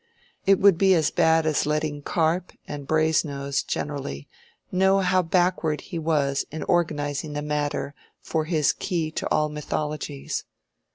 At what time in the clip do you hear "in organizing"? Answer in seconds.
6.49-7.33